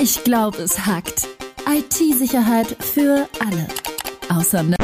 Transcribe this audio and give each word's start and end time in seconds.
Ich 0.00 0.22
glaube, 0.22 0.58
es 0.58 0.86
hackt. 0.86 1.26
IT-Sicherheit 1.68 2.68
für 2.78 3.28
alle. 3.40 3.66
Außer 4.28 4.62
ne 4.62 4.76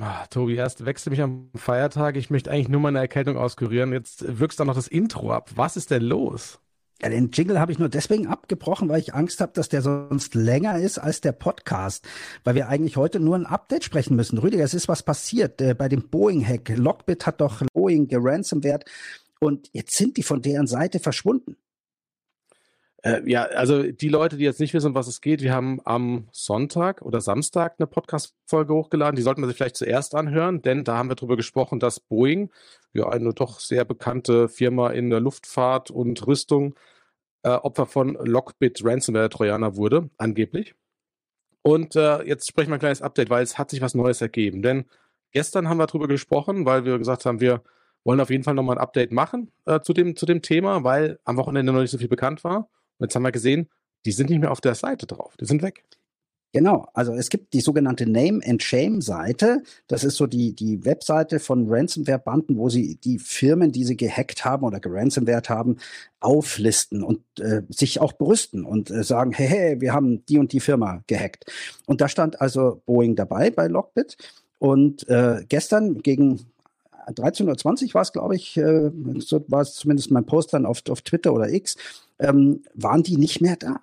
Ah, 0.00 0.26
Tobi, 0.26 0.56
erst 0.56 0.84
wechsel 0.84 1.10
mich 1.10 1.22
am 1.22 1.50
Feiertag. 1.54 2.16
Ich 2.16 2.28
möchte 2.28 2.50
eigentlich 2.50 2.68
nur 2.68 2.80
meine 2.80 2.98
Erkältung 2.98 3.36
auskurieren. 3.36 3.92
Jetzt 3.92 4.40
wirkst 4.40 4.58
du 4.58 4.64
noch 4.64 4.74
das 4.74 4.88
Intro 4.88 5.30
ab. 5.30 5.50
Was 5.54 5.76
ist 5.76 5.92
denn 5.92 6.02
los? 6.02 6.58
Ja, 7.00 7.10
den 7.10 7.30
Jingle 7.30 7.60
habe 7.60 7.70
ich 7.70 7.78
nur 7.78 7.88
deswegen 7.88 8.26
abgebrochen, 8.26 8.88
weil 8.88 8.98
ich 8.98 9.14
Angst 9.14 9.40
habe, 9.40 9.52
dass 9.54 9.68
der 9.68 9.82
sonst 9.82 10.34
länger 10.34 10.80
ist 10.80 10.98
als 10.98 11.20
der 11.20 11.32
Podcast, 11.32 12.04
weil 12.42 12.56
wir 12.56 12.68
eigentlich 12.68 12.96
heute 12.96 13.20
nur 13.20 13.36
ein 13.36 13.46
Update 13.46 13.84
sprechen 13.84 14.16
müssen. 14.16 14.38
Rüdiger, 14.38 14.64
es 14.64 14.74
ist 14.74 14.88
was 14.88 15.04
passiert 15.04 15.60
äh, 15.60 15.74
bei 15.74 15.88
dem 15.88 16.08
Boeing-Hack. 16.08 16.76
Lockbit 16.76 17.24
hat 17.24 17.40
doch 17.40 17.62
Boeing 17.72 18.08
geransomwert 18.08 18.84
und 19.38 19.70
jetzt 19.72 19.94
sind 19.96 20.16
die 20.16 20.24
von 20.24 20.42
deren 20.42 20.66
Seite 20.66 20.98
verschwunden. 20.98 21.56
Äh, 23.02 23.22
ja, 23.30 23.44
also 23.44 23.82
die 23.82 24.08
Leute, 24.08 24.36
die 24.36 24.44
jetzt 24.44 24.60
nicht 24.60 24.74
wissen, 24.74 24.88
um 24.88 24.94
was 24.94 25.06
es 25.06 25.20
geht, 25.20 25.42
wir 25.42 25.52
haben 25.52 25.80
am 25.84 26.28
Sonntag 26.32 27.02
oder 27.02 27.20
Samstag 27.20 27.74
eine 27.78 27.86
Podcast-Folge 27.86 28.74
hochgeladen. 28.74 29.16
Die 29.16 29.22
sollten 29.22 29.42
wir 29.42 29.48
sich 29.48 29.56
vielleicht 29.56 29.76
zuerst 29.76 30.14
anhören, 30.14 30.62
denn 30.62 30.84
da 30.84 30.96
haben 30.96 31.08
wir 31.08 31.14
darüber 31.14 31.36
gesprochen, 31.36 31.78
dass 31.78 32.00
Boeing, 32.00 32.50
ja 32.94 33.08
eine 33.08 33.32
doch 33.34 33.60
sehr 33.60 33.84
bekannte 33.84 34.48
Firma 34.48 34.90
in 34.90 35.10
der 35.10 35.20
Luftfahrt 35.20 35.90
und 35.90 36.26
Rüstung, 36.26 36.74
äh, 37.42 37.50
Opfer 37.50 37.86
von 37.86 38.14
Lockbit 38.14 38.82
Ransomware-Trojaner 38.84 39.76
wurde, 39.76 40.10
angeblich. 40.18 40.74
Und 41.62 41.96
äh, 41.96 42.22
jetzt 42.22 42.48
sprechen 42.48 42.70
wir 42.70 42.74
ein 42.76 42.80
kleines 42.80 43.02
Update, 43.02 43.28
weil 43.30 43.42
es 43.42 43.58
hat 43.58 43.70
sich 43.70 43.80
was 43.80 43.94
Neues 43.94 44.20
ergeben. 44.20 44.62
Denn 44.62 44.86
gestern 45.32 45.68
haben 45.68 45.78
wir 45.78 45.86
darüber 45.86 46.08
gesprochen, 46.08 46.64
weil 46.64 46.84
wir 46.84 46.98
gesagt 46.98 47.26
haben, 47.26 47.40
wir 47.40 47.62
wollen 48.04 48.20
auf 48.20 48.30
jeden 48.30 48.44
Fall 48.44 48.54
nochmal 48.54 48.78
ein 48.78 48.82
Update 48.82 49.12
machen 49.12 49.50
äh, 49.66 49.80
zu, 49.80 49.92
dem, 49.92 50.16
zu 50.16 50.26
dem 50.26 50.42
Thema, 50.42 50.84
weil 50.84 51.18
am 51.24 51.36
Wochenende 51.36 51.72
noch 51.72 51.80
nicht 51.80 51.90
so 51.90 51.98
viel 51.98 52.08
bekannt 52.08 52.44
war. 52.44 52.68
Und 52.98 53.06
jetzt 53.06 53.14
haben 53.14 53.22
wir 53.22 53.32
gesehen, 53.32 53.68
die 54.04 54.12
sind 54.12 54.30
nicht 54.30 54.40
mehr 54.40 54.52
auf 54.52 54.60
der 54.60 54.74
Seite 54.74 55.06
drauf. 55.06 55.36
Die 55.38 55.46
sind 55.46 55.62
weg. 55.62 55.84
Genau, 56.52 56.88
also 56.94 57.12
es 57.12 57.28
gibt 57.28 57.52
die 57.52 57.60
sogenannte 57.60 58.06
Name 58.08 58.40
and 58.46 58.62
Shame 58.62 59.02
Seite. 59.02 59.62
Das 59.88 60.04
ist 60.04 60.16
so 60.16 60.26
die, 60.26 60.54
die 60.54 60.86
Webseite 60.86 61.38
von 61.38 61.66
Ransomware-Banden, 61.68 62.56
wo 62.56 62.70
sie 62.70 62.96
die 62.96 63.18
Firmen, 63.18 63.72
die 63.72 63.84
sie 63.84 63.96
gehackt 63.96 64.44
haben 64.46 64.64
oder 64.64 64.80
geransomwert 64.80 65.50
haben, 65.50 65.76
auflisten 66.20 67.02
und 67.02 67.20
äh, 67.40 67.60
sich 67.68 68.00
auch 68.00 68.14
brüsten 68.14 68.64
und 68.64 68.90
äh, 68.90 69.04
sagen, 69.04 69.32
hey, 69.32 69.48
hey, 69.48 69.80
wir 69.82 69.92
haben 69.92 70.24
die 70.24 70.38
und 70.38 70.52
die 70.52 70.60
Firma 70.60 71.02
gehackt. 71.06 71.44
Und 71.84 72.00
da 72.00 72.08
stand 72.08 72.40
also 72.40 72.80
Boeing 72.86 73.16
dabei 73.16 73.50
bei 73.50 73.66
Lockbit. 73.66 74.16
Und 74.58 75.06
äh, 75.10 75.44
gestern 75.46 76.00
gegen 76.00 76.46
13.20 77.06 77.88
Uhr 77.88 77.94
war 77.94 78.02
es, 78.02 78.12
glaube 78.12 78.36
ich, 78.36 78.56
äh, 78.56 78.90
so 79.18 79.44
war 79.48 79.62
es 79.62 79.74
zumindest 79.74 80.10
mein 80.10 80.26
Post 80.26 80.52
dann 80.52 80.66
auf, 80.66 80.82
auf 80.88 81.02
Twitter 81.02 81.32
oder 81.32 81.52
X, 81.52 81.76
ähm, 82.18 82.62
waren 82.74 83.02
die 83.02 83.16
nicht 83.16 83.40
mehr 83.40 83.56
da. 83.56 83.80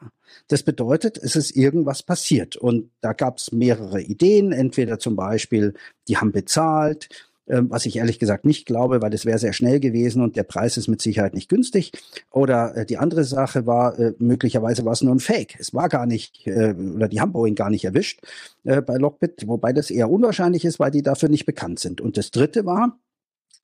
Das 0.48 0.64
bedeutet, 0.64 1.18
es 1.18 1.36
ist 1.36 1.52
irgendwas 1.52 2.04
passiert. 2.04 2.56
Und 2.56 2.90
da 3.02 3.14
gab 3.14 3.38
es 3.38 3.52
mehrere 3.52 4.02
Ideen. 4.02 4.52
Entweder 4.52 5.00
zum 5.00 5.16
Beispiel, 5.16 5.74
die 6.08 6.18
haben 6.18 6.32
bezahlt, 6.32 7.10
äh, 7.46 7.62
was 7.64 7.86
ich 7.86 7.98
ehrlich 7.98 8.20
gesagt 8.20 8.46
nicht 8.46 8.66
glaube, 8.66 9.02
weil 9.02 9.10
das 9.10 9.26
wäre 9.26 9.38
sehr 9.38 9.54
schnell 9.54 9.80
gewesen 9.80 10.22
und 10.22 10.36
der 10.36 10.44
Preis 10.44 10.78
ist 10.78 10.88
mit 10.88 11.02
Sicherheit 11.02 11.34
nicht 11.34 11.50
günstig. 11.50 11.92
Oder 12.32 12.76
äh, 12.78 12.86
die 12.86 12.98
andere 12.98 13.24
Sache 13.24 13.66
war, 13.66 14.00
äh, 14.00 14.14
möglicherweise 14.18 14.86
war 14.86 14.94
es 14.94 15.02
nur 15.02 15.14
ein 15.14 15.20
Fake. 15.20 15.56
Es 15.60 15.74
war 15.74 15.90
gar 15.90 16.06
nicht, 16.06 16.48
äh, 16.48 16.74
oder 16.74 17.08
die 17.08 17.22
haben 17.22 17.34
Boeing 17.34 17.56
gar 17.56 17.70
nicht 17.70 17.86
erwischt 17.86 18.22
äh, 18.64 18.82
bei 18.82 18.96
Lockbit, 18.96 19.48
wobei 19.48 19.74
das 19.74 19.92
eher 19.92 20.10
unwahrscheinlich 20.10 20.66
ist, 20.66 20.80
weil 20.80 20.92
die 20.92 21.04
dafür 21.04 21.30
nicht 21.30 21.46
bekannt 21.46 21.80
sind. 21.80 22.02
Und 22.02 22.18
das 22.18 22.32
dritte 22.32 22.66
war, 22.66 22.98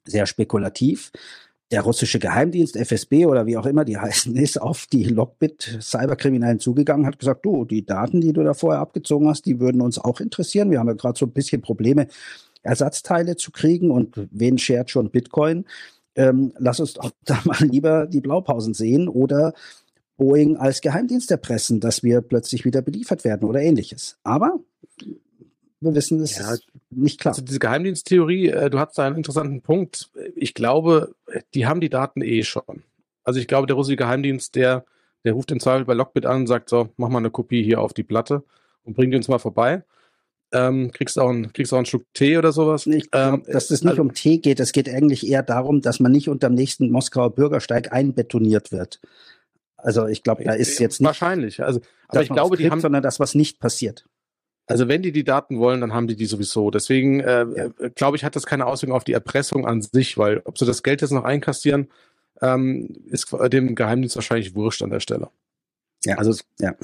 sehr 0.09 0.25
spekulativ, 0.25 1.11
der 1.71 1.81
russische 1.81 2.19
Geheimdienst, 2.19 2.75
FSB 2.75 3.25
oder 3.25 3.45
wie 3.45 3.57
auch 3.57 3.65
immer 3.65 3.85
die 3.85 3.97
heißen, 3.99 4.35
ist 4.35 4.61
auf 4.61 4.87
die 4.87 5.03
Lockbit-Cyberkriminellen 5.05 6.59
zugegangen, 6.59 7.05
hat 7.05 7.19
gesagt, 7.19 7.45
du, 7.45 7.65
die 7.65 7.85
Daten, 7.85 8.21
die 8.21 8.33
du 8.33 8.43
da 8.43 8.53
vorher 8.53 8.81
abgezogen 8.81 9.27
hast, 9.27 9.45
die 9.45 9.59
würden 9.59 9.81
uns 9.81 9.99
auch 9.99 10.19
interessieren. 10.19 10.71
Wir 10.71 10.79
haben 10.79 10.87
ja 10.87 10.93
gerade 10.93 11.17
so 11.17 11.25
ein 11.25 11.31
bisschen 11.31 11.61
Probleme, 11.61 12.07
Ersatzteile 12.63 13.35
zu 13.37 13.51
kriegen 13.51 13.91
und 13.91 14.15
wen 14.31 14.57
schert 14.57 14.89
schon 14.89 15.11
Bitcoin? 15.11 15.65
Ähm, 16.15 16.53
lass 16.57 16.79
uns 16.79 16.93
doch 16.93 17.11
da 17.23 17.39
mal 17.45 17.61
lieber 17.61 18.07
die 18.07 18.21
Blaupausen 18.21 18.73
sehen 18.73 19.07
oder 19.07 19.53
Boeing 20.17 20.57
als 20.57 20.81
Geheimdienst 20.81 21.31
erpressen, 21.31 21.79
dass 21.79 22.03
wir 22.03 22.19
plötzlich 22.21 22.65
wieder 22.65 22.81
beliefert 22.81 23.23
werden 23.23 23.47
oder 23.47 23.61
ähnliches. 23.61 24.17
Aber 24.23 24.59
wir 25.81 25.95
wissen 25.95 26.19
es 26.21 26.37
ja, 26.37 26.55
nicht 26.89 27.19
klar. 27.19 27.33
Also 27.33 27.41
diese 27.41 27.59
Geheimdiensttheorie, 27.59 28.49
äh, 28.49 28.69
du 28.69 28.79
hast 28.79 28.97
da 28.97 29.05
einen 29.05 29.15
interessanten 29.15 29.61
Punkt. 29.61 30.09
Ich 30.35 30.53
glaube, 30.53 31.15
die 31.53 31.65
haben 31.65 31.81
die 31.81 31.89
Daten 31.89 32.21
eh 32.21 32.43
schon. 32.43 32.83
Also 33.23 33.39
ich 33.39 33.47
glaube, 33.47 33.67
der 33.67 33.75
russische 33.75 33.97
Geheimdienst, 33.97 34.55
der, 34.55 34.85
der 35.23 35.33
ruft 35.33 35.51
im 35.51 35.59
Zweifel 35.59 35.85
bei 35.85 35.93
Lockbit 35.93 36.25
an 36.25 36.41
und 36.41 36.47
sagt 36.47 36.69
so, 36.69 36.89
mach 36.97 37.09
mal 37.09 37.19
eine 37.19 37.31
Kopie 37.31 37.63
hier 37.63 37.81
auf 37.81 37.93
die 37.93 38.03
Platte 38.03 38.43
und 38.83 38.95
bring 38.95 39.11
die 39.11 39.17
uns 39.17 39.27
mal 39.27 39.39
vorbei. 39.39 39.83
Ähm, 40.51 40.91
kriegst 40.91 41.15
du 41.15 41.21
auch, 41.21 41.29
einen, 41.29 41.53
kriegst 41.53 41.71
auch 41.73 41.77
einen 41.77 41.85
Schluck 41.85 42.05
Tee 42.13 42.37
oder 42.37 42.51
sowas? 42.51 42.87
Ich 42.87 43.11
glaube, 43.11 43.43
ähm, 43.45 43.53
dass 43.53 43.69
es 43.69 43.83
nicht 43.83 43.91
also, 43.91 44.01
um 44.01 44.13
Tee 44.13 44.39
geht. 44.39 44.59
Es 44.59 44.71
geht 44.71 44.89
eigentlich 44.89 45.27
eher 45.27 45.43
darum, 45.43 45.81
dass 45.81 45.99
man 45.99 46.11
nicht 46.11 46.27
unterm 46.27 46.55
nächsten 46.55 46.89
Moskauer 46.89 47.35
Bürgersteig 47.35 47.93
einbetoniert 47.93 48.71
wird. 48.71 48.99
Also 49.77 50.07
ich 50.07 50.23
glaube, 50.23 50.43
da 50.43 50.53
ist 50.53 50.79
jetzt 50.79 50.99
nicht 50.99 51.07
wahrscheinlich. 51.07 51.63
Also, 51.63 51.81
aber 52.07 52.23
ich 52.23 52.29
glaube, 52.29 52.57
die 52.57 52.69
haben 52.69 52.81
sondern 52.81 53.03
das, 53.03 53.19
was 53.19 53.35
nicht 53.35 53.59
passiert. 53.59 54.05
Also 54.69 54.87
wenn 54.87 55.01
die 55.01 55.11
die 55.11 55.23
Daten 55.23 55.57
wollen, 55.57 55.81
dann 55.81 55.93
haben 55.93 56.05
die 56.05 56.15
die 56.15 56.27
sowieso. 56.27 56.69
Deswegen 56.69 57.21
äh, 57.21 57.45
ja. 57.55 57.65
Äh, 57.79 57.89
glaube 57.95 58.17
ich, 58.17 58.23
hat 58.23 58.35
das 58.35 58.45
keine 58.45 58.67
Auswirkung 58.67 58.95
auf 58.95 59.03
die 59.03 59.13
Erpressung 59.13 59.65
an 59.65 59.81
sich, 59.81 60.15
weil 60.17 60.41
ob 60.45 60.59
sie 60.59 60.65
das 60.67 60.83
Geld 60.83 61.01
jetzt 61.01 61.11
noch 61.11 61.23
einkassieren, 61.23 61.89
ähm, 62.39 62.95
ist 63.07 63.35
dem 63.51 63.73
Geheimdienst 63.73 64.15
wahrscheinlich 64.15 64.53
wurscht 64.53 64.83
an 64.83 64.91
der 64.91 64.99
Stelle. 64.99 65.29
Ja. 66.05 66.17
Also 66.19 66.39
ja. 66.59 66.75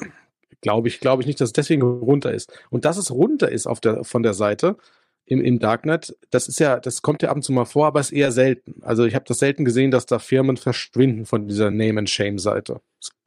glaube 0.60 0.88
ich, 0.88 0.98
glaube 0.98 1.22
ich 1.22 1.28
nicht, 1.28 1.40
dass 1.40 1.50
es 1.50 1.52
deswegen 1.52 1.82
runter 1.82 2.34
ist. 2.34 2.52
Und 2.70 2.84
dass 2.84 2.96
es 2.96 3.12
runter 3.12 3.52
ist 3.52 3.68
auf 3.68 3.80
der 3.80 4.02
von 4.02 4.24
der 4.24 4.34
Seite 4.34 4.76
im, 5.24 5.40
im 5.40 5.60
Darknet, 5.60 6.16
das 6.30 6.48
ist 6.48 6.58
ja, 6.58 6.80
das 6.80 7.02
kommt 7.02 7.22
ja 7.22 7.30
ab 7.30 7.36
und 7.36 7.42
zu 7.42 7.52
mal 7.52 7.66
vor, 7.66 7.86
aber 7.86 8.00
ist 8.00 8.12
eher 8.12 8.32
selten. 8.32 8.82
Also 8.82 9.04
ich 9.04 9.14
habe 9.14 9.24
das 9.28 9.38
selten 9.38 9.64
gesehen, 9.64 9.92
dass 9.92 10.06
da 10.06 10.18
Firmen 10.18 10.56
verschwinden 10.56 11.24
von 11.24 11.46
dieser 11.46 11.70
Name 11.70 12.00
and 12.00 12.10
Shame 12.10 12.40
Seite. 12.40 12.80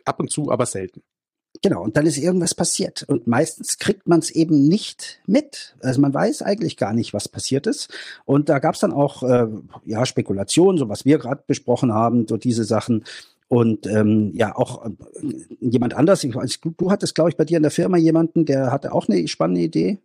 Ab 0.03 0.19
und 0.19 0.29
zu, 0.29 0.51
aber 0.51 0.65
selten. 0.65 1.01
Genau, 1.61 1.83
und 1.83 1.97
dann 1.97 2.05
ist 2.05 2.17
irgendwas 2.17 2.55
passiert. 2.55 3.03
Und 3.03 3.27
meistens 3.27 3.79
kriegt 3.79 4.07
man 4.07 4.19
es 4.19 4.31
eben 4.31 4.67
nicht 4.67 5.19
mit. 5.25 5.75
Also 5.81 5.99
man 5.99 6.13
weiß 6.13 6.41
eigentlich 6.41 6.77
gar 6.77 6.93
nicht, 6.93 7.13
was 7.13 7.27
passiert 7.27 7.67
ist. 7.67 7.89
Und 8.23 8.47
da 8.47 8.59
gab 8.59 8.75
es 8.75 8.79
dann 8.79 8.93
auch 8.93 9.23
äh, 9.23 9.47
ja, 9.85 10.05
Spekulationen, 10.05 10.77
so 10.77 10.87
was 10.87 11.03
wir 11.03 11.17
gerade 11.17 11.43
besprochen 11.45 11.93
haben, 11.93 12.27
so 12.27 12.37
diese 12.37 12.63
Sachen. 12.63 13.03
Und 13.49 13.87
ähm, 13.87 14.31
ja, 14.35 14.55
auch 14.55 14.85
äh, 14.85 14.89
jemand 15.59 15.95
anders, 15.95 16.23
ich 16.23 16.33
du, 16.61 16.91
hattest, 16.91 17.15
glaube 17.15 17.31
ich, 17.31 17.35
bei 17.35 17.45
dir 17.45 17.57
in 17.57 17.63
der 17.63 17.71
Firma 17.71 17.97
jemanden, 17.97 18.45
der 18.45 18.71
hatte 18.71 18.93
auch 18.93 19.09
eine 19.09 19.27
spannende 19.27 19.61
Idee. 19.61 19.97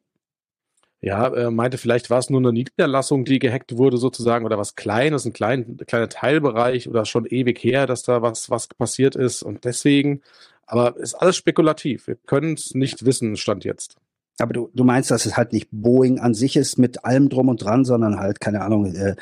Ja, 1.03 1.28
er 1.28 1.50
meinte, 1.50 1.76
vielleicht 1.76 2.09
war 2.09 2.19
es 2.19 2.31
nur 2.31 2.41
eine 2.41 2.53
Niederlassung, 2.53 3.26
die 3.26 3.38
gehackt 3.38 3.76
wurde 3.76 3.98
sozusagen 3.98 4.47
oder 4.47 4.56
was 4.56 4.75
Kleines, 4.75 5.26
ein 5.26 5.34
klein, 5.34 5.76
kleiner 5.86 6.09
Teilbereich 6.09 6.88
oder 6.88 7.04
schon 7.04 7.26
ewig 7.26 7.62
her, 7.62 7.86
dass 7.86 8.03
da 8.03 8.22
was, 8.22 8.48
was 8.48 8.69
passiert 8.69 9.15
ist 9.15 9.42
und 9.42 9.65
deswegen. 9.65 10.22
Aber 10.66 10.97
ist 10.97 11.14
alles 11.14 11.36
spekulativ. 11.36 12.06
Wir 12.06 12.16
können 12.16 12.54
es 12.54 12.75
nicht 12.75 13.04
wissen, 13.04 13.36
Stand 13.36 13.64
jetzt. 13.64 13.97
Aber 14.38 14.52
du, 14.52 14.70
du 14.75 14.84
meinst, 14.84 15.10
dass 15.10 15.26
es 15.26 15.36
halt 15.36 15.52
nicht 15.52 15.69
Boeing 15.70 16.19
an 16.19 16.34
sich 16.34 16.56
ist 16.56 16.78
mit 16.78 17.04
allem 17.04 17.28
drum 17.28 17.48
und 17.48 17.62
dran, 17.62 17.84
sondern 17.84 18.19
halt, 18.19 18.41
keine 18.41 18.62
Ahnung, 18.62 18.86
äh, 18.94 19.14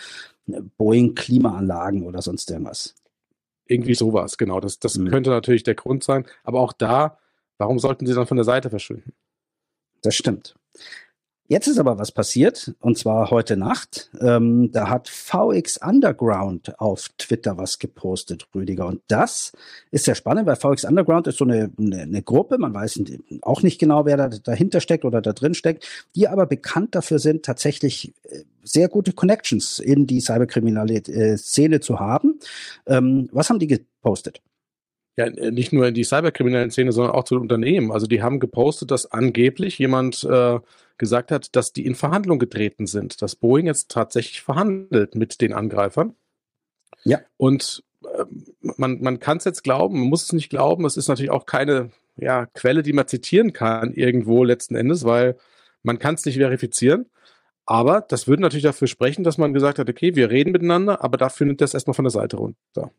Boeing-Klimaanlagen 0.47 2.05
oder 2.05 2.23
sonst 2.23 2.51
irgendwas. 2.51 2.95
Irgendwie 3.67 3.95
sowas, 3.95 4.39
genau. 4.39 4.61
Das, 4.61 4.79
das 4.79 4.97
mhm. 4.97 5.09
könnte 5.09 5.31
natürlich 5.31 5.63
der 5.63 5.75
Grund 5.75 6.03
sein. 6.03 6.27
Aber 6.45 6.61
auch 6.61 6.73
da, 6.73 7.19
warum 7.59 7.79
sollten 7.79 8.07
sie 8.07 8.15
dann 8.15 8.27
von 8.27 8.37
der 8.37 8.45
Seite 8.45 8.71
verschwinden? 8.71 9.13
Das 10.03 10.15
stimmt. 10.15 10.57
Jetzt 11.53 11.67
ist 11.67 11.79
aber 11.79 11.99
was 11.99 12.11
passiert, 12.11 12.75
und 12.81 12.97
zwar 12.97 13.31
heute 13.31 13.59
Nacht. 13.59 14.11
Ähm, 14.23 14.71
da 14.73 14.89
hat 14.89 15.11
VX 15.11 15.77
Underground 15.87 16.81
auf 16.81 17.11
Twitter 17.19 17.59
was 17.59 17.79
gepostet, 17.79 18.47
Rüdiger. 18.55 18.87
Und 18.87 19.03
das 19.09 19.53
ist 19.91 20.07
sehr 20.07 20.15
spannend, 20.15 20.47
weil 20.47 20.57
VX 20.57 20.87
Underground 20.87 21.27
ist 21.27 21.37
so 21.37 21.45
eine, 21.45 21.71
eine, 21.79 22.05
eine 22.05 22.23
Gruppe, 22.23 22.57
man 22.57 22.73
weiß 22.73 23.03
auch 23.43 23.61
nicht 23.63 23.79
genau, 23.79 24.07
wer 24.07 24.17
da 24.17 24.29
dahinter 24.29 24.81
steckt 24.81 25.05
oder 25.05 25.21
da 25.21 25.35
drin 25.35 25.53
steckt, 25.53 25.87
die 26.17 26.27
aber 26.27 26.47
bekannt 26.47 26.95
dafür 26.95 27.19
sind, 27.19 27.45
tatsächlich 27.45 28.15
äh, 28.23 28.45
sehr 28.63 28.89
gute 28.89 29.13
Connections 29.13 29.79
in 29.79 30.07
die 30.07 30.23
cyberkriminelle 30.23 30.95
äh, 30.95 31.81
zu 31.83 32.01
haben. 32.01 32.41
Ähm, 32.87 33.29
was 33.31 33.51
haben 33.51 33.59
die 33.59 33.67
gepostet? 33.67 34.41
ja, 35.17 35.29
nicht 35.29 35.73
nur 35.73 35.87
in 35.87 35.95
die 35.95 36.05
cyberkriminellen 36.05 36.71
Szene, 36.71 36.93
sondern 36.93 37.15
auch 37.15 37.25
zu 37.25 37.37
Unternehmen. 37.37 37.93
Also 37.93 38.07
die 38.07 38.23
haben 38.23 38.41
gepostet, 38.41 38.91
dass 38.91 39.13
angeblich 39.13 39.79
jemand 39.79 40.25
äh, 40.25 40.59
gesagt 40.99 41.31
hat, 41.31 41.55
dass 41.57 41.73
die 41.73 41.87
in 41.87 41.95
Verhandlung 41.95 42.39
getreten 42.39 42.87
sind, 42.87 43.23
dass 43.23 43.37
Boeing 43.37 43.67
jetzt 43.67 43.91
tatsächlich 43.91 44.43
verhandelt 44.43 45.15
mit 45.15 45.41
den 45.41 45.53
Angreifern. 45.53 46.15
Ja. 47.05 47.21
Und 47.37 47.85
äh, 48.05 48.25
man, 48.61 49.01
man 49.01 49.19
kann 49.19 49.39
es 49.39 49.45
jetzt 49.45 49.65
glauben, 49.65 50.01
man 50.01 50.09
muss 50.09 50.25
es 50.25 50.33
nicht 50.33 50.51
glauben. 50.51 50.85
Es 50.85 50.97
ist 50.97 51.09
natürlich 51.09 51.31
auch 51.31 51.47
keine 51.47 51.91
ja, 52.17 52.47
Quelle, 52.47 52.83
die 52.83 52.93
man 52.93 53.09
zitieren 53.09 53.53
kann 53.53 53.93
irgendwo 53.95 54.45
letzten 54.45 54.75
Endes, 54.75 55.05
weil 55.05 55.37
man 55.83 55.99
kann 55.99 56.15
es 56.15 56.25
nicht 56.25 56.37
verifizieren. 56.37 57.07
Aber 57.65 58.01
das 58.01 58.27
würde 58.27 58.43
natürlich 58.43 58.65
dafür 58.65 58.89
sprechen, 58.89 59.25
dass 59.25 59.39
man 59.39 59.53
gesagt 59.53 59.79
hat, 59.79 59.89
okay, 59.89 60.17
wir 60.17 60.31
reden 60.31 60.53
miteinander, 60.53 61.03
aber 61.03 61.17
dafür 61.17 61.47
nimmt 61.47 61.61
das 61.61 61.75
erstmal 61.75 61.95
von 61.95 62.05
der 62.05 62.11
Seite 62.11 62.37
runter. 62.37 62.91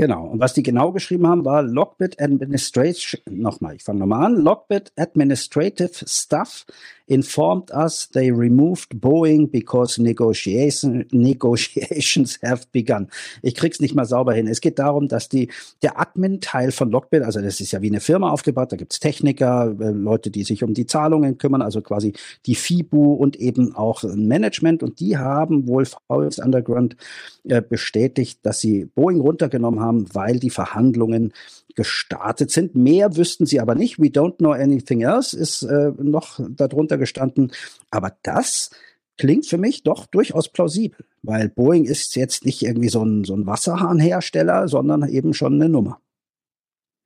Genau. 0.00 0.28
Und 0.28 0.38
was 0.38 0.54
die 0.54 0.62
genau 0.62 0.92
geschrieben 0.92 1.26
haben, 1.26 1.44
war 1.44 1.60
Lockbit 1.60 2.20
Administration, 2.20 3.20
nochmal, 3.28 3.74
ich 3.74 3.82
fange 3.82 3.98
nochmal 3.98 4.26
an. 4.26 4.36
Lockbit 4.36 4.92
Administrative 4.96 5.90
Stuff 6.06 6.66
informed 7.08 7.70
us 7.72 8.08
they 8.10 8.30
removed 8.30 9.00
Boeing 9.00 9.50
because 9.50 10.00
negotiation, 10.00 11.06
negotiations 11.10 12.38
have 12.42 12.66
begun. 12.70 13.08
Ich 13.42 13.54
krieg's 13.54 13.80
nicht 13.80 13.94
mal 13.94 14.04
sauber 14.04 14.34
hin. 14.34 14.46
Es 14.46 14.60
geht 14.60 14.78
darum, 14.78 15.08
dass 15.08 15.28
die, 15.28 15.50
der 15.82 15.98
Admin-Teil 15.98 16.70
von 16.70 16.90
Lockbit, 16.90 17.22
also 17.22 17.40
das 17.40 17.60
ist 17.60 17.72
ja 17.72 17.82
wie 17.82 17.88
eine 17.88 18.00
Firma 18.00 18.30
aufgebaut, 18.30 18.72
da 18.72 18.76
gibt's 18.76 19.00
Techniker, 19.00 19.74
äh, 19.80 19.90
Leute, 19.90 20.30
die 20.30 20.44
sich 20.44 20.62
um 20.62 20.74
die 20.74 20.86
Zahlungen 20.86 21.38
kümmern, 21.38 21.62
also 21.62 21.80
quasi 21.80 22.12
die 22.46 22.54
FIBU 22.54 23.14
und 23.14 23.36
eben 23.36 23.74
auch 23.74 24.02
Management 24.04 24.82
und 24.82 25.00
die 25.00 25.16
haben 25.16 25.66
wohl 25.66 25.86
VS 25.86 26.38
Underground 26.38 26.96
äh, 27.44 27.62
bestätigt, 27.62 28.40
dass 28.42 28.60
sie 28.60 28.84
Boeing 28.84 29.20
runtergenommen 29.20 29.80
haben, 29.80 29.87
weil 29.92 30.38
die 30.38 30.50
Verhandlungen 30.50 31.32
gestartet 31.78 32.50
sind. 32.50 32.74
Mehr 32.74 33.16
wüssten 33.16 33.46
sie 33.46 33.60
aber 33.60 33.76
nicht. 33.76 34.00
We 34.00 34.06
don't 34.06 34.38
know 34.38 34.50
anything 34.50 35.02
else 35.02 35.36
ist 35.36 35.62
äh, 35.62 35.92
noch 35.96 36.40
darunter 36.48 36.98
gestanden. 36.98 37.52
Aber 37.90 38.16
das 38.22 38.70
klingt 39.16 39.46
für 39.46 39.58
mich 39.58 39.84
doch 39.84 40.06
durchaus 40.06 40.48
plausibel, 40.48 41.04
weil 41.22 41.48
Boeing 41.48 41.84
ist 41.84 42.16
jetzt 42.16 42.44
nicht 42.44 42.62
irgendwie 42.62 42.88
so 42.88 43.04
ein, 43.04 43.22
so 43.24 43.34
ein 43.34 43.46
Wasserhahnhersteller, 43.46 44.66
sondern 44.66 45.08
eben 45.08 45.34
schon 45.34 45.54
eine 45.54 45.68
Nummer. 45.68 46.00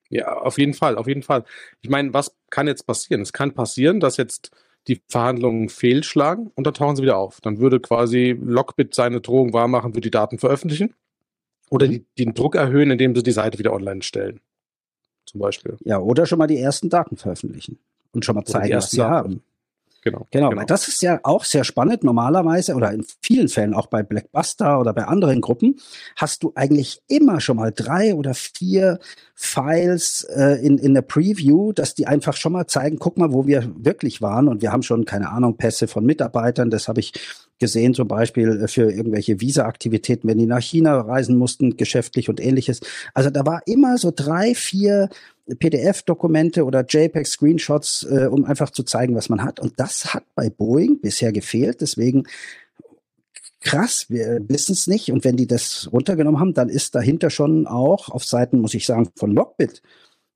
Ja, 0.08 0.38
auf 0.38 0.58
jeden 0.58 0.74
Fall, 0.74 0.96
auf 0.96 1.06
jeden 1.06 1.22
Fall. 1.22 1.44
Ich 1.80 1.90
meine, 1.90 2.14
was 2.14 2.34
kann 2.50 2.66
jetzt 2.66 2.86
passieren? 2.86 3.22
Es 3.22 3.32
kann 3.34 3.52
passieren, 3.52 4.00
dass 4.00 4.16
jetzt 4.16 4.50
die 4.88 5.02
Verhandlungen 5.08 5.68
fehlschlagen 5.68 6.50
und 6.54 6.66
dann 6.66 6.74
tauchen 6.74 6.96
sie 6.96 7.02
wieder 7.02 7.16
auf. 7.16 7.40
Dann 7.42 7.58
würde 7.60 7.78
quasi 7.80 8.38
Lockbit 8.40 8.94
seine 8.94 9.20
Drohung 9.20 9.52
wahrmachen, 9.52 9.92
würde 9.92 10.00
die 10.00 10.10
Daten 10.10 10.38
veröffentlichen 10.38 10.94
oder 11.72 11.86
mhm. 11.86 11.90
die, 11.90 12.06
den 12.18 12.34
Druck 12.34 12.54
erhöhen, 12.54 12.90
indem 12.90 13.16
sie 13.16 13.22
die 13.22 13.32
Seite 13.32 13.58
wieder 13.58 13.72
online 13.72 14.02
stellen 14.02 14.40
zum 15.24 15.40
Beispiel. 15.40 15.78
Ja, 15.84 15.98
oder 15.98 16.26
schon 16.26 16.38
mal 16.38 16.46
die 16.46 16.58
ersten 16.58 16.90
Daten 16.90 17.16
veröffentlichen 17.16 17.78
und 18.12 18.24
schon 18.24 18.34
mal 18.34 18.44
zeigen, 18.44 18.76
was 18.76 18.90
sie 18.90 19.00
haben. 19.00 19.42
Genau. 20.02 20.26
Genau, 20.32 20.50
genau. 20.50 20.64
das 20.64 20.88
ist 20.88 21.00
ja 21.00 21.20
auch 21.22 21.44
sehr 21.44 21.62
spannend. 21.62 22.02
Normalerweise 22.02 22.74
oder 22.74 22.92
in 22.92 23.06
vielen 23.22 23.48
Fällen 23.48 23.72
auch 23.72 23.86
bei 23.86 24.02
Blackbuster 24.02 24.80
oder 24.80 24.92
bei 24.92 25.04
anderen 25.04 25.40
Gruppen 25.40 25.76
hast 26.16 26.42
du 26.42 26.52
eigentlich 26.56 27.00
immer 27.06 27.40
schon 27.40 27.56
mal 27.56 27.72
drei 27.72 28.14
oder 28.14 28.34
vier 28.34 28.98
Files 29.34 30.24
äh, 30.24 30.64
in, 30.64 30.78
in 30.78 30.94
der 30.94 31.02
Preview, 31.02 31.72
dass 31.72 31.94
die 31.94 32.08
einfach 32.08 32.36
schon 32.36 32.52
mal 32.52 32.66
zeigen, 32.66 32.98
guck 32.98 33.16
mal, 33.16 33.32
wo 33.32 33.46
wir 33.46 33.70
wirklich 33.76 34.20
waren. 34.20 34.48
Und 34.48 34.60
wir 34.60 34.72
haben 34.72 34.82
schon, 34.82 35.04
keine 35.04 35.30
Ahnung, 35.30 35.56
Pässe 35.56 35.86
von 35.86 36.04
Mitarbeitern. 36.04 36.70
Das 36.70 36.88
habe 36.88 37.00
ich 37.00 37.12
gesehen, 37.62 37.94
zum 37.94 38.08
Beispiel 38.08 38.62
äh, 38.62 38.68
für 38.68 38.90
irgendwelche 38.90 39.40
Visa-Aktivitäten, 39.40 40.26
wenn 40.28 40.38
die 40.38 40.46
nach 40.46 40.60
China 40.60 41.00
reisen 41.00 41.36
mussten, 41.36 41.76
geschäftlich 41.76 42.28
und 42.28 42.40
ähnliches. 42.40 42.80
Also 43.14 43.30
da 43.30 43.46
war 43.46 43.62
immer 43.66 43.98
so 43.98 44.12
drei, 44.14 44.54
vier 44.56 45.08
PDF-Dokumente 45.46 46.64
oder 46.64 46.84
JPEG-Screenshots, 46.84 48.04
äh, 48.04 48.26
um 48.26 48.44
einfach 48.44 48.70
zu 48.70 48.82
zeigen, 48.84 49.14
was 49.14 49.28
man 49.28 49.42
hat. 49.42 49.60
Und 49.60 49.78
das 49.78 50.14
hat 50.14 50.24
bei 50.34 50.50
Boeing 50.50 51.00
bisher 51.00 51.32
gefehlt. 51.32 51.80
Deswegen 51.80 52.24
krass, 53.60 54.06
wir 54.08 54.40
wissen 54.48 54.72
es 54.72 54.86
nicht. 54.86 55.10
Und 55.10 55.24
wenn 55.24 55.36
die 55.36 55.46
das 55.46 55.88
runtergenommen 55.92 56.40
haben, 56.40 56.54
dann 56.54 56.68
ist 56.68 56.94
dahinter 56.94 57.30
schon 57.30 57.66
auch 57.66 58.08
auf 58.08 58.24
Seiten, 58.24 58.60
muss 58.60 58.74
ich 58.74 58.86
sagen, 58.86 59.10
von 59.16 59.32
Lockbit 59.32 59.82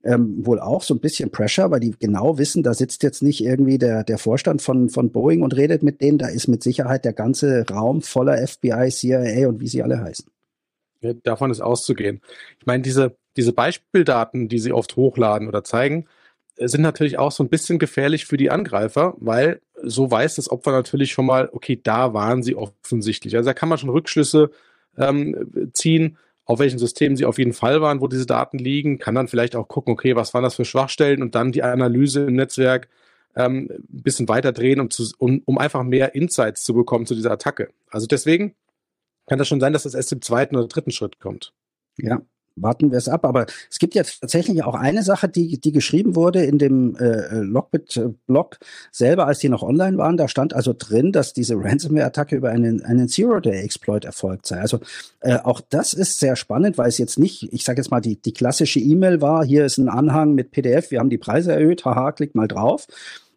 ähm, 0.06 0.47
wohl 0.47 0.61
auch 0.61 0.82
so 0.82 0.94
ein 0.94 1.00
bisschen 1.00 1.31
Pressure, 1.31 1.70
weil 1.70 1.81
die 1.81 1.94
genau 1.99 2.38
wissen, 2.38 2.62
da 2.62 2.75
sitzt 2.75 3.02
jetzt 3.02 3.23
nicht 3.23 3.43
irgendwie 3.43 3.79
der, 3.79 4.05
der 4.05 4.19
Vorstand 4.19 4.62
von, 4.62 4.88
von 4.88 5.11
Boeing 5.11 5.43
und 5.43 5.56
redet 5.56 5.82
mit 5.82 6.00
denen, 6.00 6.19
da 6.19 6.29
ist 6.29 6.47
mit 6.47 6.62
Sicherheit 6.62 7.05
der 7.05 7.12
ganze 7.12 7.67
Raum 7.69 8.02
voller 8.02 8.47
FBI, 8.47 8.88
CIA 8.91 9.49
und 9.49 9.61
wie 9.61 9.69
sie 9.69 9.82
alle 9.82 10.00
heißen. 10.00 10.26
Ja, 11.00 11.12
davon 11.12 11.50
ist 11.50 11.61
auszugehen. 11.61 12.20
Ich 12.61 12.67
meine, 12.67 12.82
diese, 12.82 13.17
diese 13.37 13.53
Beispieldaten, 13.53 14.49
die 14.49 14.59
sie 14.59 14.73
oft 14.73 14.97
hochladen 14.97 15.49
oder 15.49 15.65
zeigen, 15.65 16.06
äh, 16.56 16.69
sind 16.69 16.83
natürlich 16.83 17.19
auch 17.19 17.33
so 17.33 17.44
ein 17.44 17.49
bisschen 17.49 17.79
gefährlich 17.79 18.27
für 18.27 18.37
die 18.37 18.50
Angreifer, 18.50 19.15
weil 19.19 19.61
so 19.83 20.11
weiß 20.11 20.37
das 20.37 20.50
Opfer 20.50 20.73
natürlich 20.73 21.12
schon 21.12 21.27
mal, 21.27 21.49
okay, 21.53 21.79
da 21.83 22.15
waren 22.15 22.43
sie 22.43 22.56
offensichtlich. 22.56 23.37
Also 23.37 23.49
da 23.49 23.55
kann 23.55 23.69
man 23.69 23.79
schon 23.79 23.91
Rückschlüsse 23.91 24.50
ähm, 24.97 25.71
ziehen, 25.73 26.19
auf 26.44 26.61
welchen 26.61 26.79
Systemen 26.79 27.17
sie 27.17 27.27
auf 27.27 27.38
jeden 27.38 27.53
Fall 27.53 27.81
waren, 27.81 28.00
wo 28.00 28.06
diese 28.06 28.25
Daten 28.25 28.59
liegen, 28.59 28.99
kann 28.99 29.17
dann 29.17 29.29
vielleicht 29.29 29.56
auch 29.56 29.69
gucken, 29.69 29.93
okay, 29.93 30.15
was 30.15 30.33
waren 30.33 30.44
das 30.44 30.55
für 30.55 30.65
Schwachstellen 30.65 31.21
und 31.21 31.35
dann 31.35 31.53
die 31.53 31.62
Analyse 31.62 32.25
im 32.25 32.35
Netzwerk 32.35 32.88
ähm, 33.35 33.69
ein 33.71 34.03
bisschen 34.03 34.29
weiter 34.29 34.53
drehen, 34.53 34.81
um, 34.81 34.88
zu, 34.88 35.11
um, 35.19 35.43
um 35.44 35.59
einfach 35.59 35.83
mehr 35.83 36.15
Insights 36.15 36.62
zu 36.62 36.73
bekommen 36.73 37.05
zu 37.05 37.15
dieser 37.15 37.33
Attacke. 37.33 37.71
Also 37.91 38.06
deswegen 38.06 38.55
kann 39.27 39.38
das 39.38 39.49
schon 39.49 39.61
sein, 39.61 39.73
dass 39.73 39.83
das 39.83 39.94
erst 39.94 40.12
im 40.12 40.23
zweiten 40.23 40.56
oder 40.56 40.69
dritten 40.69 40.93
Schritt 40.93 41.19
kommt. 41.19 41.53
Ja, 41.99 42.23
warten 42.56 42.91
wir 42.91 42.99
es 42.99 43.08
ab. 43.08 43.25
Aber 43.25 43.47
es 43.70 43.79
gibt 43.79 43.94
jetzt 43.94 44.20
tatsächlich 44.20 44.64
auch 44.64 44.75
eine 44.75 45.03
Sache, 45.03 45.29
die, 45.29 45.61
die 45.61 45.73
geschrieben 45.73 46.17
wurde 46.17 46.44
in 46.44 46.58
dem 46.58 46.97
äh, 46.97 47.41
Lockbit-Blog 47.41 48.58
selber, 48.91 49.26
als 49.26 49.38
die 49.38 49.49
noch 49.49 49.62
online 49.62 49.99
waren. 49.99 50.17
Da 50.17 50.29
stand 50.29 50.55
also 50.55 50.75
drin, 50.76 51.12
dass 51.12 51.32
diese 51.32 51.55
Ransomware-Attacke 51.56 52.37
über 52.37 52.50
einen, 52.50 52.82
einen 52.85 53.08
Zero-Day-Exploit 53.08 54.05
erfolgt 54.05 54.47
sei. 54.47 54.61
Also 54.61 54.81
äh, 55.20 55.37
auch 55.37 55.61
das 55.61 55.93
ist 55.93 56.19
sehr 56.19 56.37
spannend, 56.37 56.79
weil 56.79 56.88
es 56.88 56.99
jetzt 56.99 57.19
nicht, 57.19 57.53
ich 57.53 57.64
sage 57.64 57.81
jetzt 57.81 57.91
mal, 57.91 58.00
die, 58.00 58.17
die 58.17 58.32
klassische 58.32 58.81
E-Mail 58.81 59.20
war, 59.20 59.44
hier 59.44 59.64
ist 59.64 59.79
ein 59.79 59.88
Anhang 59.88 60.35
mit 60.35 60.50
PDF, 60.50 60.91
wir 60.91 61.00
haben 61.00 61.11
die 61.11 61.19
Preise 61.19 61.52
erhöht, 61.52 61.85
haha, 61.85 62.12
klick 62.12 62.35
mal 62.35 62.49
drauf. 62.49 62.87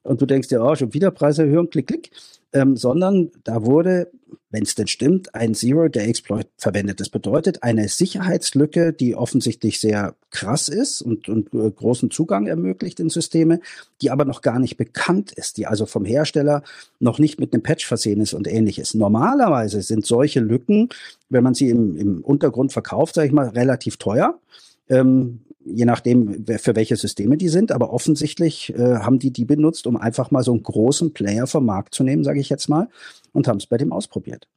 Und 0.10 0.20
du 0.22 0.26
denkst 0.26 0.48
dir, 0.48 0.64
oh, 0.64 0.76
schon 0.76 0.92
wieder 0.96 1.12
Preiserhöhung, 1.12 1.70
klick, 1.70 1.86
klick 1.86 2.10
ähm, 2.52 2.78
sondern 2.78 3.30
da 3.44 3.64
wurde, 3.64 4.10
wenn 4.50 4.64
es 4.64 4.74
denn 4.74 4.88
stimmt, 4.88 5.36
ein 5.36 5.54
Zero-Day-Exploit 5.54 6.48
verwendet. 6.58 7.00
Das 7.00 7.10
bedeutet 7.10 7.62
eine 7.62 7.88
Sicherheitslücke, 7.88 8.92
die 8.92 9.16
offensichtlich 9.16 9.80
sehr 9.80 10.16
krass 10.32 10.68
ist 10.68 11.04
und, 11.04 11.30
und 11.30 11.54
äh, 11.54 11.70
großen 11.70 12.10
Zugang 12.10 12.48
ermöglicht 12.48 13.00
in 13.00 13.10
Systeme, 13.10 13.60
die 14.02 14.10
aber 14.10 14.26
noch 14.26 14.42
gar 14.42 14.58
nicht 14.58 14.78
bekannt 14.78 15.32
ist, 15.32 15.58
die 15.58 15.68
also 15.68 15.86
vom 15.86 16.06
Hersteller 16.06 16.64
noch 17.00 17.20
nicht 17.20 17.40
mit 17.40 17.54
einem 17.54 17.62
Patch 17.62 17.86
versehen 17.86 18.22
ist 18.22 18.34
und 18.34 18.48
ähnliches. 18.48 18.96
Normalerweise 18.96 19.84
sind 19.84 20.08
solche 20.08 20.40
Lücken, 20.40 20.90
wenn 21.30 21.44
man 21.44 21.54
sie 21.54 21.70
im, 21.70 21.96
im 21.98 22.22
Untergrund 22.24 22.74
verkauft, 22.74 23.14
sage 23.14 23.28
ich 23.28 23.34
mal, 23.34 23.50
relativ 23.50 23.98
teuer. 23.98 24.40
Ähm, 24.90 25.42
je 25.66 25.86
nachdem, 25.86 26.46
für 26.46 26.76
welche 26.76 26.96
Systeme 26.96 27.38
die 27.38 27.50
sind. 27.50 27.72
Aber 27.72 27.94
offensichtlich 27.94 28.74
äh, 28.74 28.98
haben 28.98 29.20
die 29.20 29.32
die 29.32 29.46
benutzt, 29.46 29.88
um 29.88 29.98
einfach 29.98 30.32
mal 30.32 30.44
so 30.44 30.52
einen 30.52 30.64
großen 30.64 31.14
Player 31.14 31.48
vom 31.48 31.66
Markt 31.66 31.94
zu 31.94 32.04
nehmen, 32.04 32.24
sage 32.24 32.40
ich 32.40 32.50
jetzt 32.50 32.70
mal, 32.70 32.90
und 33.34 33.48
haben 33.48 33.58
es 33.58 33.68
bei 33.68 33.78
dem 33.78 33.92
ausprobiert. 33.92 34.48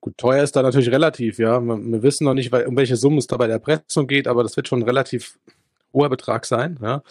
Gut, 0.00 0.16
teuer 0.16 0.44
ist 0.44 0.54
da 0.54 0.62
natürlich 0.62 0.90
relativ, 0.90 1.38
ja. 1.38 1.60
Wir 1.60 2.02
wissen 2.02 2.24
noch 2.24 2.34
nicht, 2.34 2.52
um 2.52 2.76
welche 2.76 2.96
Summen 2.96 3.18
es 3.18 3.26
da 3.26 3.36
bei 3.36 3.46
der 3.46 3.56
Erpressung 3.56 4.06
geht, 4.06 4.28
aber 4.28 4.42
das 4.42 4.56
wird 4.56 4.68
schon 4.68 4.80
ein 4.80 4.84
relativ 4.84 5.38
hoher 5.92 6.08
Betrag 6.08 6.46
sein. 6.46 6.78
Ja. 6.80 7.02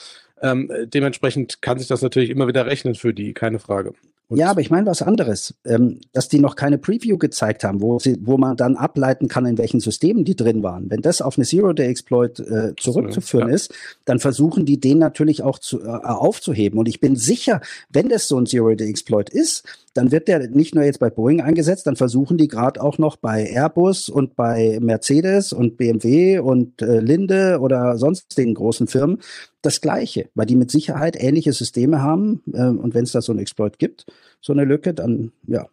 Ähm, 0.41 0.71
dementsprechend 0.85 1.61
kann 1.61 1.79
sich 1.79 1.87
das 1.87 2.01
natürlich 2.01 2.29
immer 2.29 2.47
wieder 2.47 2.65
rechnen 2.65 2.95
für 2.95 3.13
die, 3.13 3.33
keine 3.33 3.59
Frage. 3.59 3.93
Und 4.29 4.39
ja, 4.39 4.49
aber 4.49 4.59
ich 4.59 4.69
meine 4.69 4.85
was 4.87 5.01
anderes, 5.01 5.53
ähm, 5.65 6.01
dass 6.11 6.27
die 6.27 6.39
noch 6.39 6.55
keine 6.55 6.77
Preview 6.77 7.17
gezeigt 7.17 7.63
haben, 7.63 7.81
wo, 7.81 7.97
sie, 7.97 8.17
wo 8.21 8.37
man 8.37 8.57
dann 8.57 8.75
ableiten 8.75 9.29
kann, 9.29 9.45
in 9.45 9.57
welchen 9.57 9.79
Systemen 9.79 10.25
die 10.25 10.35
drin 10.35 10.63
waren. 10.63 10.89
Wenn 10.89 11.01
das 11.01 11.21
auf 11.21 11.37
eine 11.37 11.45
Zero-Day-Exploit 11.45 12.39
äh, 12.39 12.73
zurückzuführen 12.75 13.47
ja. 13.47 13.55
ist, 13.55 13.73
dann 14.03 14.19
versuchen 14.19 14.65
die 14.65 14.81
den 14.81 14.99
natürlich 14.99 15.43
auch 15.43 15.59
zu, 15.59 15.81
äh, 15.81 15.87
aufzuheben. 15.87 16.77
Und 16.77 16.89
ich 16.89 16.99
bin 16.99 17.15
sicher, 17.15 17.61
wenn 17.89 18.09
das 18.09 18.27
so 18.27 18.37
ein 18.37 18.45
Zero-Day-Exploit 18.45 19.29
ist, 19.29 19.63
dann 19.97 20.11
wird 20.11 20.27
der 20.27 20.47
nicht 20.47 20.75
nur 20.75 20.83
jetzt 20.83 20.99
bei 20.99 21.09
Boeing 21.09 21.41
eingesetzt, 21.41 21.87
dann 21.87 21.95
versuchen 21.95 22.37
die 22.37 22.47
gerade 22.47 22.81
auch 22.81 22.99
noch 22.99 23.15
bei 23.15 23.49
Airbus 23.49 24.09
und 24.09 24.35
bei 24.35 24.77
Mercedes 24.79 25.53
und 25.53 25.75
BMW 25.75 26.37
und 26.37 26.83
äh, 26.83 26.99
Linde 26.99 27.59
oder 27.59 27.97
sonstigen 27.97 28.53
großen 28.53 28.87
Firmen 28.87 29.19
das 29.63 29.81
Gleiche, 29.81 30.29
weil 30.35 30.45
die 30.45 30.55
mit 30.55 30.69
Sicherheit 30.69 31.17
ähnliche 31.19 31.51
Systeme 31.51 32.03
haben. 32.03 32.43
Äh, 32.53 32.67
und 32.67 32.93
wenn 32.93 33.05
es 33.05 33.11
da 33.11 33.21
so 33.21 33.31
einen 33.31 33.39
Exploit 33.39 33.79
gibt, 33.79 34.05
so 34.39 34.53
eine 34.53 34.65
Lücke, 34.65 34.93
dann 34.93 35.31
ja, 35.47 35.67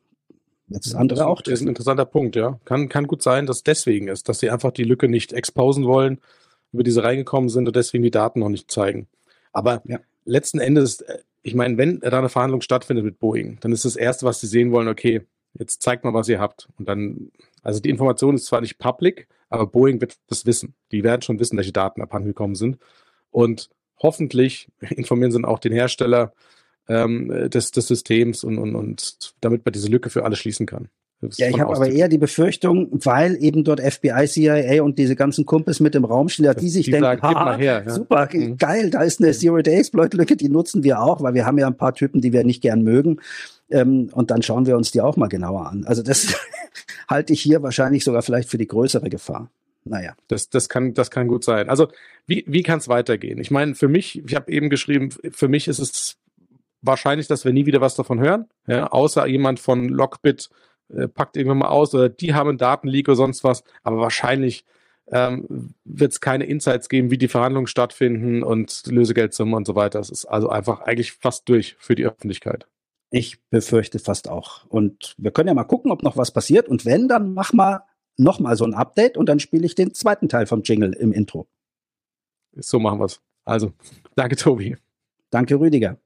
wird 0.69 0.87
das 0.87 0.95
andere 0.95 1.19
das 1.19 1.27
auch. 1.27 1.43
Das 1.43 1.55
ist 1.55 1.61
ein 1.61 1.69
interessanter 1.69 2.07
Punkt, 2.07 2.35
ja. 2.35 2.59
Kann, 2.65 2.89
kann 2.89 3.07
gut 3.07 3.23
sein, 3.23 3.45
dass 3.45 3.63
deswegen 3.63 4.09
ist, 4.09 4.31
dass 4.31 4.39
sie 4.39 4.51
einfach 4.51 4.73
die 4.73 4.85
Lücke 4.85 5.09
nicht 5.09 5.35
exposen 5.35 5.85
wollen, 5.85 6.19
über 6.73 6.83
die 6.83 6.91
sie 6.91 7.05
reingekommen 7.05 7.51
sind 7.51 7.67
und 7.67 7.77
deswegen 7.77 8.03
die 8.03 8.11
Daten 8.11 8.41
noch 8.41 8.49
nicht 8.49 8.71
zeigen. 8.71 9.07
Aber 9.53 9.83
ja. 9.85 9.99
letzten 10.25 10.61
Endes, 10.61 11.03
äh, 11.03 11.19
ich 11.45 11.55
meine, 11.55 11.77
wenn 11.77 12.01
da 12.01 12.19
eine 12.19 12.31
Verhandlung 12.31 12.63
stattfindet 12.63 13.05
mit 13.05 13.19
Boeing, 13.19 13.59
dann 13.61 13.71
ist 13.71 13.85
das 13.85 13.97
Erste, 13.97 14.25
was 14.25 14.41
sie 14.41 14.47
sehen 14.47 14.73
wollen, 14.73 14.89
okay, 14.89 15.27
jetzt 15.53 15.83
zeigt 15.83 16.03
mal, 16.03 16.15
was 16.15 16.29
ihr 16.29 16.41
habt. 16.41 16.69
Und 16.79 16.89
dann, 16.89 17.31
also 17.63 17.81
die 17.81 17.91
Information 17.91 18.35
ist 18.35 18.47
zwar 18.47 18.63
nicht 18.63 18.79
public, 18.79 19.29
aber 19.51 19.67
Boeing 19.67 20.01
wird 20.01 20.17
das 20.27 20.47
wissen. 20.47 20.75
Die 20.91 21.05
werden 21.05 21.21
schon 21.21 21.39
wissen, 21.39 21.59
welche 21.59 21.73
Daten 21.73 22.01
abhandengekommen 22.01 22.57
sind. 22.57 22.79
Und 23.31 23.69
hoffentlich 23.99 24.69
informieren 24.81 25.33
sie 25.33 25.39
dann 25.39 25.45
auch 25.45 25.59
den 25.59 25.73
Hersteller 25.73 26.33
ähm, 26.89 27.29
des, 27.51 27.73
des 27.73 27.89
Systems 27.89 28.43
und, 28.43 28.57
und, 28.57 28.75
und 28.75 29.35
damit 29.43 29.67
man 29.67 29.73
diese 29.75 29.89
Lücke 29.89 30.09
für 30.09 30.25
alle 30.25 30.37
schließen 30.37 30.65
kann. 30.65 30.89
Ja, 31.37 31.49
ich 31.49 31.59
habe 31.59 31.75
aber 31.75 31.89
eher 31.89 32.09
die 32.09 32.19
Befürchtung, 32.19 32.89
weil 32.93 33.43
eben 33.43 33.65
dort 33.65 33.81
FBI, 33.81 34.27
CIA 34.27 34.83
und 34.83 34.99
diese 34.99 35.17
ganzen 35.17 35.47
Kumpels 35.47 35.81
mit 35.81 35.95
dem 35.95 36.05
Raum 36.05 36.29
stehen, 36.29 36.55
die 36.61 36.69
sich 36.69 36.87
die 36.87 36.91
denken, 36.91 37.21
sagen, 37.21 37.59
her, 37.59 37.83
ja. 37.87 37.93
super, 37.93 38.29
mhm. 38.33 38.57
geil, 38.59 38.91
da 38.91 39.03
ist 39.03 39.23
eine 39.23 39.33
Zero-Day-Exploit-Lücke, 39.33 40.37
die 40.37 40.49
nutzen 40.49 40.83
wir 40.83 41.01
auch, 41.01 41.23
weil 41.23 41.35
wir 41.35 41.47
haben 41.47 41.59
ja 41.59 41.67
ein 41.67 41.77
paar 41.77 41.95
Typen, 41.95 42.21
die 42.21 42.33
wir 42.33 42.45
nicht 42.45 42.63
gern 42.63 42.83
mögen. 42.83 43.21
Ähm, 43.71 44.11
und 44.13 44.31
dann 44.31 44.43
schauen 44.43 44.67
wir 44.67 44.77
uns 44.77 44.91
die 44.91 45.01
auch 45.01 45.17
mal 45.17 45.29
genauer 45.29 45.67
an. 45.71 45.85
Also 45.87 46.03
das 46.03 46.35
halte 47.09 47.33
ich 47.33 47.41
hier 47.41 47.63
wahrscheinlich 47.63 48.05
sogar 48.05 48.23
vielleicht 48.23 48.51
für 48.51 48.59
die 48.59 48.69
größere 48.69 49.09
Gefahr. 49.09 49.51
naja. 49.85 50.15
Das, 50.29 50.51
das, 50.51 50.69
kann, 50.69 50.95
das 50.95 51.11
kann 51.11 51.29
gut 51.29 51.45
sein. 51.45 51.71
Also, 51.71 51.89
wie, 52.27 52.45
wie 52.47 52.63
kann 52.63 52.79
es 52.79 52.89
weitergehen? 52.89 53.39
Ich 53.39 53.51
meine, 53.51 53.75
für 53.75 53.89
mich, 53.89 54.23
ich 54.27 54.35
habe 54.35 54.53
eben 54.53 54.69
geschrieben, 54.69 55.11
für 55.31 55.49
mich 55.49 55.69
ist 55.69 55.79
es 55.79 56.17
wahrscheinlich, 56.83 57.27
dass 57.27 57.45
wir 57.45 57.53
nie 57.53 57.67
wieder 57.67 57.81
was 57.81 57.95
davon 57.95 58.21
hören, 58.21 58.47
ja, 58.67 58.89
außer 58.89 59.27
jemand 59.27 59.61
von 59.61 59.89
Lockbit 59.89 60.51
äh, 60.89 61.09
packt 61.09 61.37
irgendwann 61.37 61.59
mal 61.59 61.69
aus 61.69 61.95
oder 61.95 62.09
die 62.09 62.35
haben 62.35 62.49
einen 62.49 62.59
Datenleak 62.59 63.09
oder 63.09 63.17
sonst 63.17 63.45
was, 63.45 63.65
aber 63.83 63.99
wahrscheinlich 63.99 64.65
ähm, 65.09 65.75
wird 65.85 66.13
es 66.13 66.21
keine 66.21 66.45
Insights 66.45 66.89
geben, 66.89 67.11
wie 67.11 67.19
die 67.19 67.29
Verhandlungen 67.29 67.67
stattfinden 67.67 68.43
und 68.43 68.87
Lösegeldsummen 68.87 69.55
und 69.55 69.67
so 69.67 69.75
weiter. 69.75 70.01
Es 70.01 70.11
ist 70.11 70.25
also 70.25 70.49
einfach 70.49 70.81
eigentlich 70.81 71.13
fast 71.13 71.49
durch 71.49 71.77
für 71.79 71.95
die 71.95 72.07
Öffentlichkeit. 72.07 72.67
Ich 73.11 73.41
befürchte 73.51 73.99
fast 73.99 74.29
auch. 74.29 74.67
Und 74.67 75.15
wir 75.19 75.31
können 75.31 75.49
ja 75.49 75.55
mal 75.55 75.65
gucken, 75.65 75.93
ob 75.93 76.03
noch 76.03 76.17
was 76.17 76.33
passiert. 76.33 76.69
Und 76.69 76.85
wenn, 76.85 77.07
dann 77.07 77.35
mach 77.35 77.53
mal 77.53 77.83
noch 78.17 78.41
mal 78.41 78.57
so 78.57 78.65
ein 78.65 78.75
Update 78.75 79.17
und 79.17 79.29
dann 79.29 79.41
spiele 79.41 79.67
ich 79.67 79.75
den 79.75 79.95
zweiten 79.95 80.29
Teil 80.29 80.47
vom 80.47 80.63
Jingle 80.63 80.93
im 80.93 81.13
Intro. 81.13 81.47
So 82.57 82.79
machen 82.79 83.01
wir's. 83.01 83.21
Also, 83.45 83.73
danke, 84.15 84.37
Tobi. 84.37 84.77
Danke, 85.31 85.59
Rüdiger. 85.59 85.99